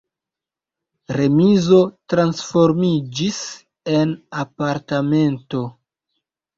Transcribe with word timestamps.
Remizo 1.17 1.83
transformiĝis 2.15 3.41
en 4.01 4.19
apartamenton. 4.49 5.75